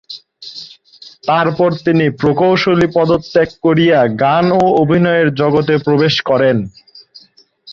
তারপর 1.23 1.69
তিনি 1.85 2.05
প্রকৌশলী 2.21 2.87
পদত্যাগ 2.95 3.49
করিয়া 3.63 3.99
গান 4.23 4.45
ও 4.57 4.63
অভিনয়ের 4.81 5.29
জগতে 5.33 5.73
প্রবেশ 5.85 6.15
করেন। 6.29 6.57